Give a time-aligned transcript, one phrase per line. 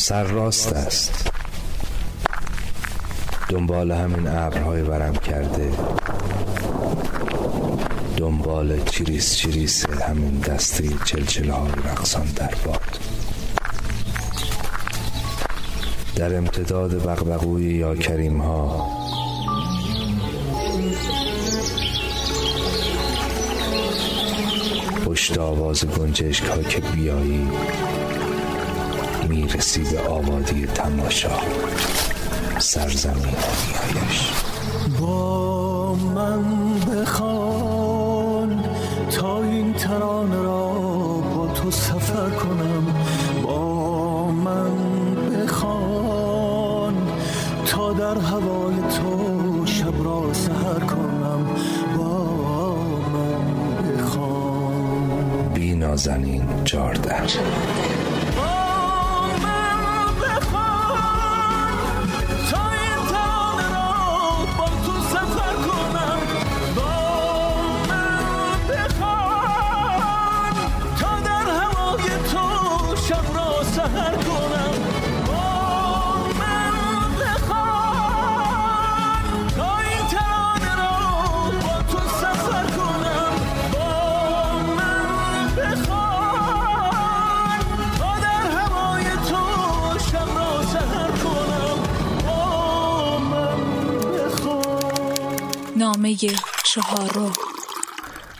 [0.00, 1.30] سر راست است.
[3.48, 5.70] دنبال همین ابرهای ورم کرده.
[8.16, 12.98] دنبال چریس چریس همین دسته چلچله های رقصان در باد.
[16.16, 18.86] در امتداد بغبغوی یا کریم ها
[25.06, 27.48] پشت آواز گنجشک ها که بیایی
[29.30, 31.30] می‌رسی به آبادی تماشا.
[32.58, 34.30] سرزمین نیایش
[35.00, 36.44] با من
[36.80, 38.64] بخوان
[39.10, 40.68] تا این ترانه را
[41.34, 42.86] با تو سفر کنم.
[43.42, 44.74] با من
[45.30, 46.94] بخوان
[47.66, 51.46] تا در هوای تو شب را سهر کنم.
[51.98, 52.24] با
[53.12, 55.48] من بخوان.
[55.54, 57.14] بی نازنین جارده
[96.64, 97.32] چهارم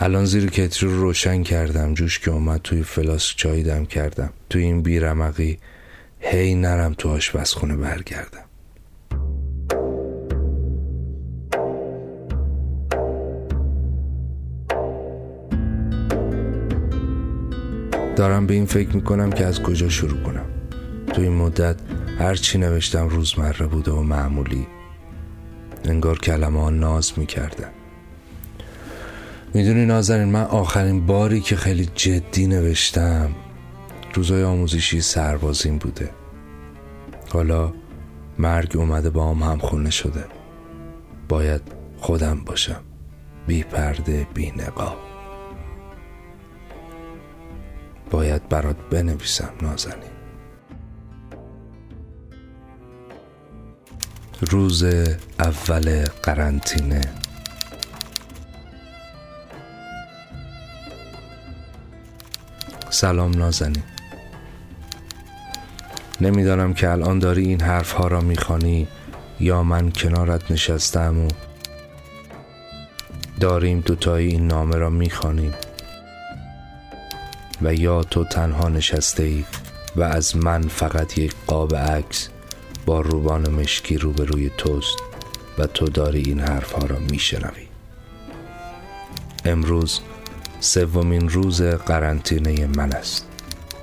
[0.00, 4.30] الان زیر کتری رو روشن کردم جوش که اومد توی فلاسک چای دم کردم.
[4.50, 5.58] توی این بیرمقی
[6.20, 8.44] هی نرم تو آشپزخونه برگردم.
[18.16, 20.46] دارم به این فکر می‌کنم که از کجا شروع کنم.
[21.12, 21.76] تو این مدت
[22.18, 24.66] هر چی نوشتم روزمره بوده و معمولی.
[25.86, 27.70] انگار کلمه ها ناز می‌کردن
[29.54, 33.30] می‌دونی نازنین من آخرین باری که خیلی جدی نوشتم
[34.14, 36.10] روزای آموزشی سربازین بوده.
[37.32, 37.72] حالا
[38.38, 40.24] مرگ اومده با هم همخونه شده.
[41.28, 41.62] باید
[41.98, 42.80] خودم باشم.
[43.46, 44.96] بی پرده بی نقاب.
[48.10, 50.15] باید برات بنویسم نازنین.
[54.40, 54.84] روز
[55.38, 57.00] اول قرنطینه.
[62.90, 63.82] سلام نازنین.
[66.20, 68.88] نمی‌دانم که الان داری این حرف ها را می‌خوانی
[69.40, 71.28] یا من کنارت نشستم و
[73.40, 75.54] داریم دوتایی این نامه را می‌خوانیم.
[77.62, 79.44] و یا تو تنها نشسته ای
[79.96, 82.28] و از من فقط یک قاب عکس
[82.86, 84.98] با روبان مشکی روبروی توست
[85.58, 87.66] و تو داری این حرف ها را میشنوی.
[89.44, 90.00] امروز
[90.60, 93.26] سومین روز قرنطینه من است.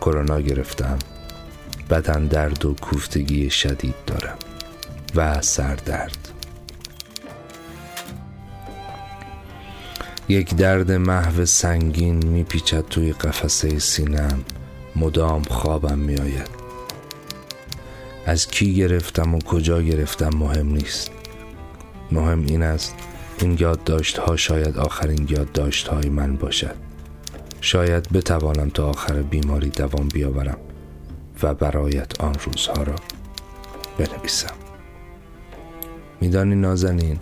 [0.00, 0.98] کرونا گرفتم.
[1.90, 4.38] بدن درد و کوفتگی شدید دارم.
[5.14, 6.28] و سردرد.
[10.28, 14.44] یک درد محو سنگین میپیچد توی قفسه سینم
[14.96, 16.61] مدام خوابم میآید.
[18.26, 21.10] از کی گرفتم و کجا گرفتم مهم نیست.
[22.12, 22.94] مهم این است
[23.38, 26.74] این یادداشت ها شاید آخرین یادداشت های من باشد.
[27.60, 30.58] شاید بتوانم تا آخر بیماری دوام بیاورم
[31.42, 32.94] و برایت آن روزها را
[33.98, 34.54] بنویسم.
[36.20, 37.18] میدانی نازنین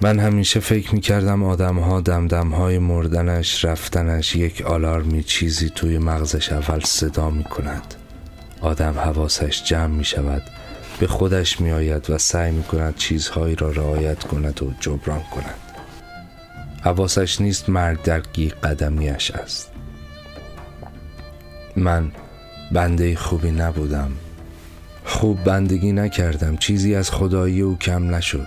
[0.00, 5.98] من همیشه فکر می کردم آدم ها دمدم های مردنش رفتنش یک آلارمی چیزی توی
[5.98, 7.94] مغزش اول صدا می کند
[8.64, 10.42] آدم حواسش جمع می شود
[11.00, 15.54] به خودش می آید و سعی می کند چیزهایی را رعایت کند و جبران کند.
[16.82, 19.70] حواسش نیست مرگ در گی قدمیش است.
[21.76, 22.12] من
[22.72, 24.12] بنده خوبی نبودم.
[25.04, 26.56] خوب بندگی نکردم.
[26.56, 28.46] چیزی از خدایی او کم نشد.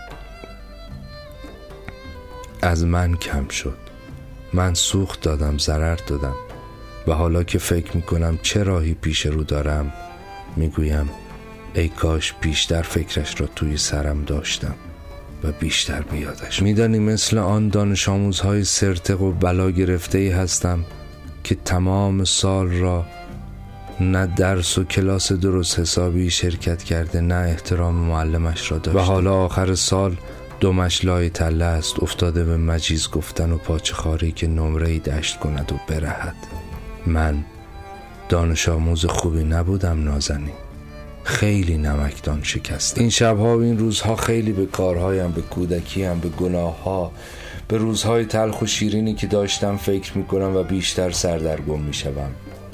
[2.61, 3.77] از من کم شد.
[4.53, 6.35] من سوخت دادم ضرر دادم.
[7.07, 9.93] و حالا که فکر می کنم چه راهی پیش رو دارم
[10.57, 11.09] می‌گویم
[11.73, 14.75] ای کاش بیشتر فکرش را توی سرم داشتم
[15.43, 16.61] و بیشتر بیادش.
[16.61, 20.85] میدانی مثل آن دانش آموزهای سرتق و بلا گرفته ای هستم
[21.43, 23.05] که تمام سال را
[23.99, 29.35] نه درس و کلاس درست حسابی شرکت کرده نه احترام معلمش را داشته و حالا
[29.35, 30.15] آخر سال
[30.59, 35.71] دومش لای تله است افتاده به مجیز گفتن و پاچه خاری که نمره دشت کند
[35.71, 36.35] و برهد.
[37.05, 37.45] من
[38.29, 40.53] دانش آموز خوبی نبودم نازنین.
[41.23, 47.11] خیلی نمکدان شکست این شبها و این روزها خیلی به کارهایم به کودکیم به گناه
[47.67, 52.31] به روزهای تلخ و شیرینی که داشتم فکر می‌کنم و بیشتر سردرگم می‌شوم.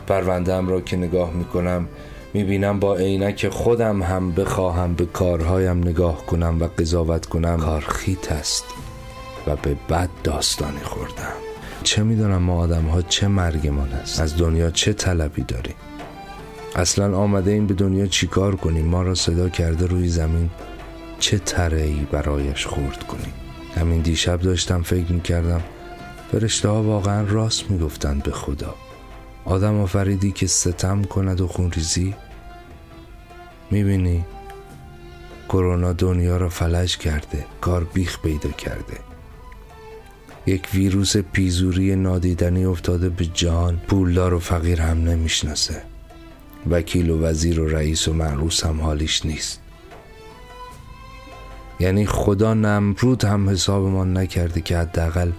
[0.08, 1.88] پروندهم را که نگاه می‌کنم
[2.34, 7.58] می‌بینم با عینک خودم هم بخواهم به کارهایم نگاه کنم و قضاوت کنم.
[7.58, 8.66] کارخیت است
[9.48, 11.53] و به بد داستانی خوردم.
[11.84, 15.76] چه می‌دونم ما آدم ها چه مرگمان است از دنیا چه طلبی داریم؟
[16.76, 20.50] اصلا آمده این به دنیا چیکار کنیم؟ ما را صدا کرده روی زمین
[21.20, 23.34] چه تره برایش خورد کنیم؟
[23.76, 25.62] همین دیشب داشتم فکر می‌کردم
[26.32, 28.76] فرشته ها واقعا راست می‌گفتند به خدا.
[29.46, 32.16] آدم آفریدی که ستم کند و خونریزی
[33.72, 34.26] می‌بینی
[35.50, 39.13] کرونا دنیا را فلج کرده کار بیخ پیدا کرده.
[40.46, 43.78] یک ویروس پیزوری نادیدنی افتاده به جهان.
[43.88, 45.82] پولدار و فقیر هم نمی‌شناسه.
[46.70, 49.60] وکیل و وزیر و رئیس و معروس هم حالیش نیست.
[51.80, 55.32] یعنی خدا نمرود هم حسابمان نکرده که حداقل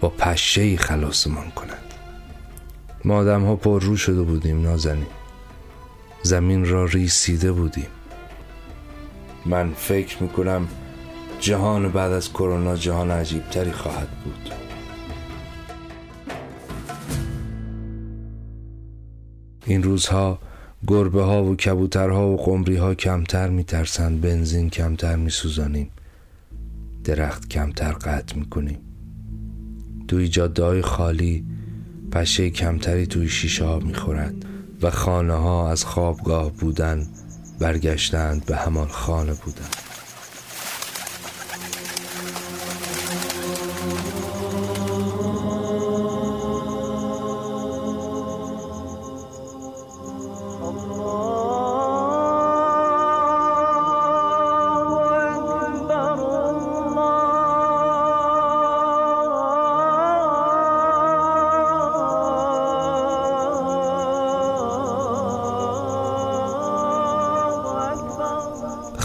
[0.00, 1.94] با پشه خلاصمان کند.
[3.04, 5.06] ما آدم ها پر رو شده بودیم نازنین.
[6.22, 7.86] زمین را ریسیده بودیم.
[9.46, 10.68] من فکر می‌کنم
[11.42, 14.50] جهان بعد از کرونا جهان عجیبتری خواهد بود.
[19.66, 20.38] این روزها
[20.86, 25.90] گربه ها و کبوترها و قمری ها کمتر میترسند بنزین کمتر میسوزانیم
[27.04, 28.78] درخت کمتر قطع می‌کنیم.
[30.08, 31.44] دوی جاده خالی
[32.12, 34.34] پشه کمتری توی شیشه ها می‌خورد
[34.82, 37.06] و خانه ها از خوابگاه بودن
[37.58, 39.91] برگشتند به همان خانه بودن.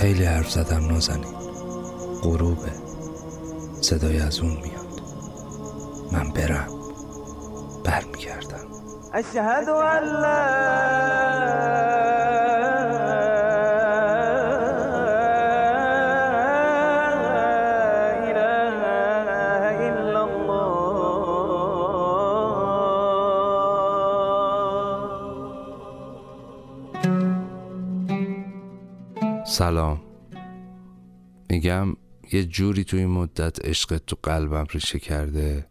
[0.07, 1.35] خیلی حرف زدم نازنین.
[2.21, 2.71] غروبه
[3.81, 5.01] صدای از اون میاد.
[6.11, 6.67] من برم.
[7.83, 8.67] برمیگردم.
[9.13, 9.69] اشهد
[29.47, 30.01] سلام.
[31.49, 31.95] میگم
[32.31, 35.65] یه جوری تو این مدت عشقت تو قلبم ریشه کرده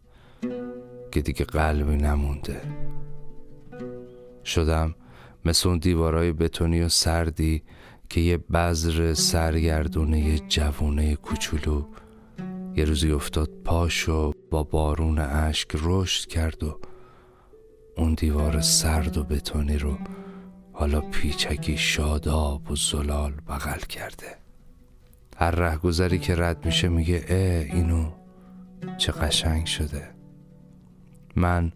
[1.11, 2.61] که دیگه قلبی نمونده.
[4.45, 4.95] شدم
[5.45, 7.63] مثل اون دیوارای بتونی و سردی
[8.09, 11.85] که یه بذر سرگردونه یه جوونه کوچولو
[12.75, 16.79] یه روزی افتاد پاش و با بارون اشک رشد کرد و
[17.97, 19.97] اون دیوار سرد و بتونی رو
[20.79, 24.37] حالا پیچکی شاداب و زلال بغل کرده.
[25.37, 28.11] هر رهگذری که رد میشه میگه اه اینو
[28.97, 30.09] چه قشنگ شده.
[31.35, 31.71] من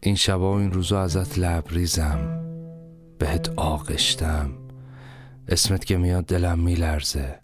[0.00, 2.44] این شبا و این روزا ازت لبریزم
[3.18, 4.50] بهت آغشتم.
[5.48, 7.38] اسمت که میاد دلم میلرزه.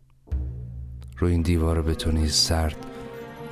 [1.19, 2.77] رو این دیوار بتونی سرد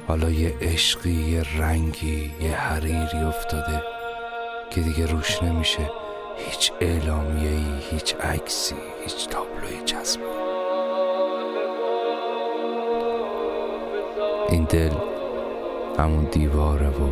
[0.09, 3.83] حالا یه عشقی یه رنگی یه حریری افتاده
[4.71, 6.08] که دیگه روش نمیشه.
[6.39, 10.21] هیچ اعلامیه ای هیچ عکسی هیچ تابلوی چسب
[14.49, 14.93] این دل
[15.99, 17.11] همون دیواره و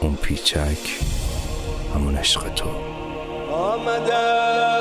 [0.00, 1.00] اون پیچک
[1.94, 2.70] همون عشق تو.
[3.52, 4.76] آمدم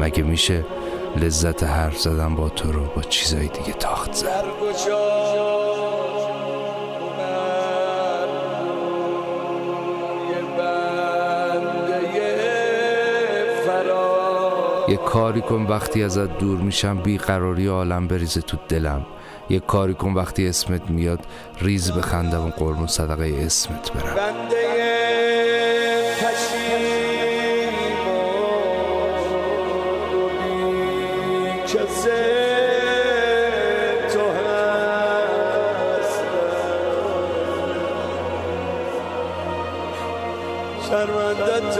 [0.00, 0.64] مگه میشه
[1.16, 4.44] لذت حرف زدن با تو رو با چیزای دیگه تاخت زد.
[14.88, 19.06] یه کاری کن وقتی ازت دور میشم بیقراری عالم بریزه تو دلم.
[19.50, 21.20] یه کاری کن وقتی اسمت میاد
[21.60, 24.65] ریز بخندم و قرمون صدقه اسمت برم.
[31.66, 32.02] مرکز
[34.12, 34.78] تو هستم.
[40.88, 41.74] شرمندت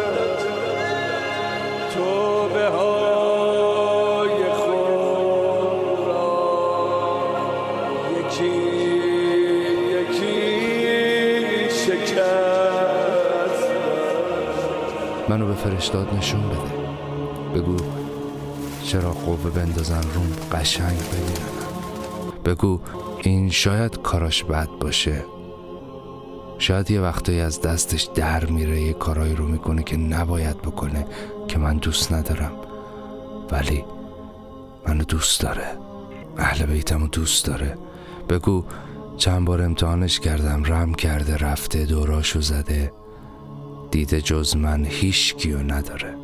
[1.95, 6.33] تو به های خود را
[8.21, 8.55] یکی
[9.90, 10.40] یکی
[11.71, 12.26] شکست.
[15.28, 16.76] منو به فرشتاد نشون بده.
[17.55, 18.06] بگو.
[18.87, 21.57] چرا قوه بندازن روم قشنگ بگیرن؟
[22.45, 22.81] بگو
[23.23, 25.25] این شاید کاراش بد باشه.
[26.59, 31.07] شاید یه وقتایی از دستش در میره یه کارایی رو می‌کنه که نباید بکنه
[31.49, 32.52] که من دوست ندارم.
[33.50, 33.85] ولی
[34.88, 35.78] منو دوست داره.
[36.38, 37.78] اهل بیتمو دوست داره.
[38.28, 38.64] بگو
[39.16, 42.93] چند بار امتحانش کردم رم کرده رفته دوراشو زده.
[43.90, 46.14] دیده جز من هیچ کیو نداره.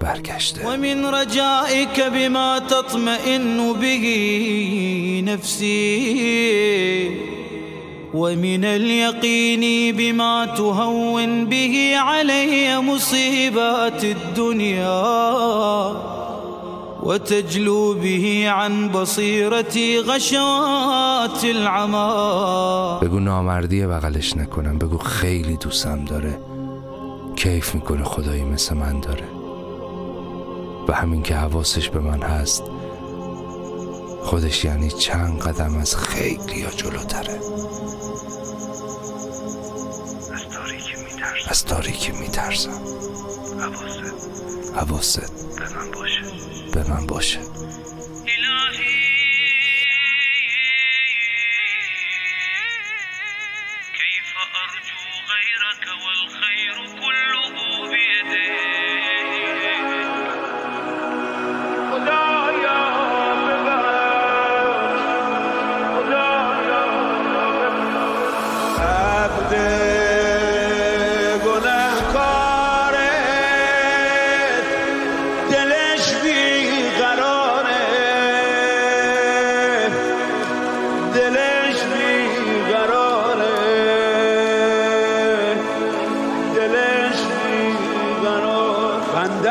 [0.00, 0.66] برگشته.
[0.66, 3.98] و من رجائك بما تطمئن به
[5.32, 7.10] نفسی
[8.14, 15.00] ومن اليقين بما تهون به علي مصيبات الدنيا.
[17.02, 24.78] وتجلو به عن بصیرتی غشات العما بگو نامردی بغلش نکنم.
[24.78, 26.38] بگو خیلی دوستم داره.
[27.36, 29.39] کیف می‌کنه خدایی مثل من داره.
[30.88, 32.62] و همین که حواسش به من هست
[34.22, 37.40] خودش یعنی چند قدم از خیلی یا جلوتره.
[41.48, 42.80] از تاریکی میترسم.
[44.74, 45.20] حواست.
[45.56, 46.22] به من باشه.
[46.72, 47.49] به من باشه.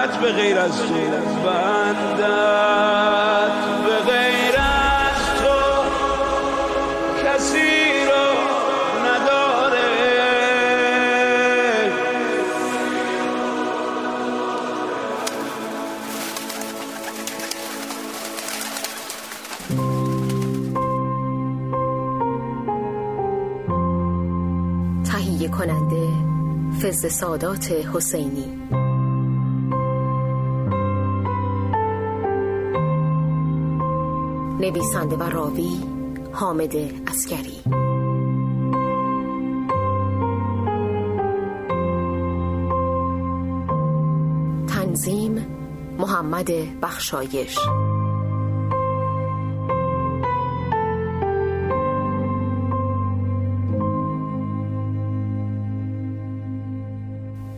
[0.07, 0.93] به غیر از تو.
[1.45, 2.29] بندت
[3.85, 5.59] به غیر از تو.
[7.23, 8.25] کسی رو
[9.05, 9.89] نداره.
[25.11, 26.07] تهیه کننده
[26.81, 28.59] فز سادات حسینی.
[34.59, 35.83] نویسنده و راوی
[36.31, 36.75] حامد
[37.07, 37.61] اسکری
[44.67, 45.45] تنظیم
[45.97, 47.59] محمد بخشایش.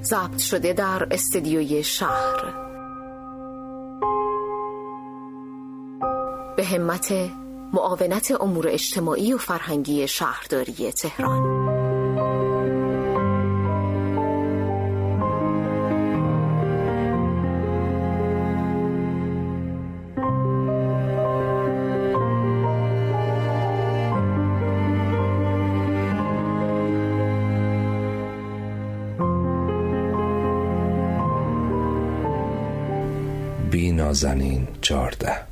[0.04, 2.61] ضبط شده در استدیوی شهر.
[6.62, 7.14] به همت
[7.74, 11.72] معاونت امور اجتماعی و فرهنگی شهرداری تهران.
[33.72, 35.51] بی نازنین چارده